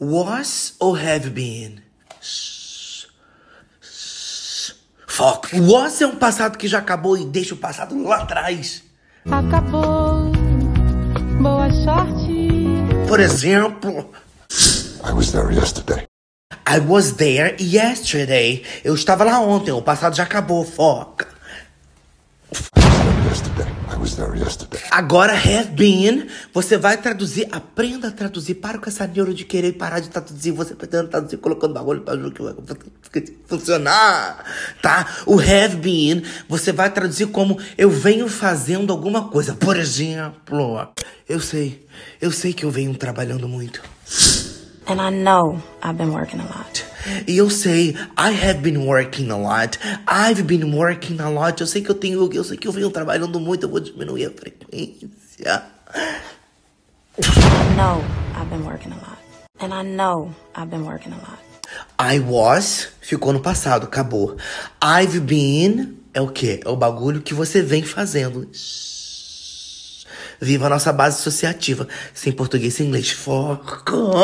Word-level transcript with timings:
Was 0.00 0.76
or 0.80 0.96
have 0.96 1.28
been? 1.34 1.82
Foco. 5.06 5.48
Was 5.60 6.00
é 6.00 6.06
um 6.06 6.16
passado 6.16 6.56
que 6.56 6.66
já 6.66 6.78
acabou 6.78 7.18
e 7.18 7.26
deixa 7.26 7.52
o 7.52 7.58
passado 7.58 8.02
lá 8.02 8.22
atrás. 8.22 8.82
Acabou. 9.30 10.32
Boa 11.42 11.70
sorte. 11.84 12.48
Por 13.06 13.20
exemplo, 13.20 14.10
I 15.04 15.12
was 15.12 15.32
there 15.32 15.54
yesterday. 15.54 16.06
I 16.66 16.80
was 16.80 17.12
there 17.12 17.54
yesterday. 17.60 18.64
Eu 18.82 18.94
estava 18.94 19.22
lá 19.24 19.38
ontem, 19.38 19.70
o 19.70 19.82
passado 19.82 20.16
já 20.16 20.22
acabou, 20.22 20.64
foca. 20.64 21.28
Yesterday. 24.36 24.80
Agora, 24.90 25.32
have 25.32 25.70
been, 25.70 26.26
você 26.52 26.76
vai 26.76 26.96
traduzir, 26.96 27.48
aprenda 27.50 28.08
a 28.08 28.10
traduzir. 28.10 28.56
Para 28.56 28.78
com 28.78 28.88
essa 28.88 29.06
neuro 29.06 29.32
de 29.32 29.44
querer 29.44 29.72
parar 29.72 30.00
de 30.00 30.10
traduzir. 30.10 30.52
Você 30.52 30.74
pretende 30.74 31.08
traduzir 31.08 31.38
colocando 31.38 31.74
bagulho 31.74 32.02
pra 32.02 32.16
que 32.16 32.42
vai 32.42 32.54
funcionar, 33.46 34.44
tá? 34.82 35.06
O 35.26 35.40
have 35.40 35.76
been, 35.76 36.22
você 36.48 36.72
vai 36.72 36.90
traduzir 36.90 37.26
como 37.26 37.58
eu 37.76 37.90
venho 37.90 38.28
fazendo 38.28 38.92
alguma 38.92 39.28
coisa. 39.28 39.54
Por 39.54 39.76
exemplo, 39.76 40.88
eu 41.28 41.40
sei, 41.40 41.86
eu 42.20 42.30
sei 42.30 42.52
que 42.52 42.64
eu 42.64 42.70
venho 42.70 42.94
trabalhando 42.94 43.48
muito. 43.48 43.82
And 44.90 45.00
I 45.00 45.10
know 45.10 45.62
I've 45.84 45.96
been 45.96 46.12
working 46.12 46.40
a 46.40 46.46
lot. 46.46 46.84
E 47.24 47.36
eu 47.36 47.48
sei, 47.48 47.96
I 48.18 48.32
have 48.32 48.60
been 48.60 48.86
working 48.86 49.30
a 49.30 49.36
lot. 49.36 49.78
I've 50.08 50.42
been 50.48 50.74
working 50.76 51.20
a 51.20 51.30
lot. 51.30 51.60
Eu 51.60 51.66
sei 51.68 51.80
que 51.80 51.92
eu 51.92 51.94
tenho, 51.94 52.28
eu 52.32 52.42
sei 52.42 52.56
que 52.56 52.66
eu 52.66 52.72
venho 52.72 52.90
trabalhando 52.90 53.38
muito, 53.38 53.66
eu 53.66 53.70
vou 53.70 53.78
diminuir 53.78 54.26
a 54.26 54.30
frequência. 54.32 55.62
I 57.18 57.76
know 57.76 58.02
I've 58.34 58.50
been 58.50 58.64
working 58.64 58.90
a 58.90 58.96
lot. 58.96 59.18
And 59.60 59.72
I 59.72 59.84
know 59.84 60.34
I've 60.56 60.70
been 60.70 60.84
working 60.84 61.12
a 61.12 61.18
lot. 61.18 61.38
I 61.96 62.18
was 62.18 62.88
ficou 63.00 63.32
no 63.32 63.38
passado, 63.38 63.84
acabou. 63.84 64.36
I've 64.82 65.20
been 65.20 65.98
é 66.12 66.20
o 66.20 66.26
quê? 66.26 66.58
É 66.64 66.68
o 66.68 66.74
bagulho 66.74 67.22
que 67.22 67.32
você 67.32 67.62
vem 67.62 67.84
fazendo. 67.84 68.48
Viva 70.40 70.66
a 70.66 70.70
nossa 70.70 70.92
base 70.92 71.18
associativa. 71.18 71.86
Sem 72.14 72.32
português 72.32 72.78
e 72.78 72.84
inglês. 72.84 73.10
Foco. 73.10 74.14